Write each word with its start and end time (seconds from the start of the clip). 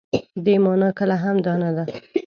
دې 0.45 0.55
مانا 0.63 0.89
کله 0.99 1.15
هم 1.23 1.35
دا 1.45 1.53
نه 1.63 1.69
ده. 1.75 1.83